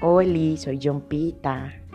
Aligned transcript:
Oli, 0.00 0.56
soy 0.56 0.78
John 0.78 1.00
Pita. 1.08 1.87